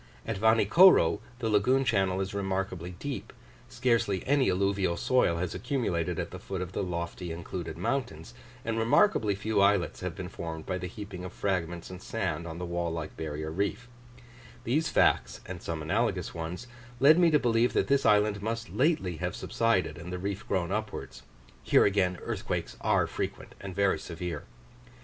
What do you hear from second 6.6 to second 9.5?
the lofty included mountains, and remarkably